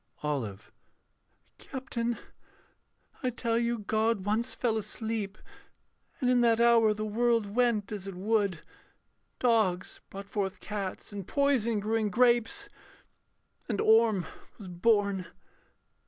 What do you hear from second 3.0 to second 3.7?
I tell